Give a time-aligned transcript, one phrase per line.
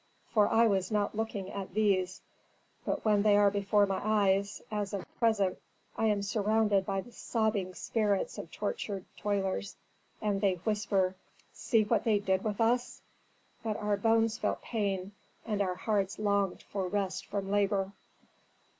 [0.33, 2.21] "For I was not looking at these.
[2.87, 5.59] But when they are before my eyes, as at present,
[5.95, 9.75] I am surrounded by the sobbing spirits of tortured toilers,
[10.19, 11.13] and they whisper,
[11.53, 13.03] 'See what they did with us!
[13.63, 15.11] But our bones felt pain,
[15.45, 17.91] and our hearts longed for rest from labor.'"